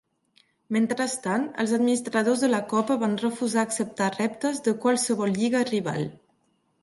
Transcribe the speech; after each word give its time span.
Mentrestant, 0.75 1.43
els 1.63 1.73
administradors 1.77 2.41
de 2.45 2.49
la 2.53 2.61
Copa 2.71 2.97
van 3.05 3.13
refusar 3.23 3.61
acceptar 3.67 4.07
reptes 4.15 4.63
de 4.69 4.75
qualsevol 4.87 5.39
lliga 5.43 5.65
rival. 5.71 6.09